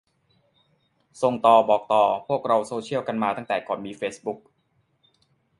[1.21, 4.39] ส่งต่อ บอกต่อ พวกเราโซเชียลกันมาตั้งแต่ก่อนมีเฟซบุ๊ก